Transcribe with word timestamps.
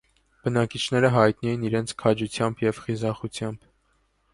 Բնակիչները 0.47 1.11
հայտնի 1.17 1.53
էին 1.53 1.67
իրենց 1.69 1.95
քաջությամբ 2.03 2.67
և 2.71 2.85
խիզախությամբ։ 2.87 3.75